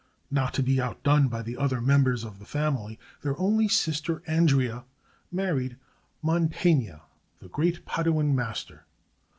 [0.31, 4.83] Not to be outdone by the other members of the family, their only sister Andrea
[5.31, 5.77] married
[6.23, 7.01] Mantegna,
[7.39, 8.87] the great Paduan master.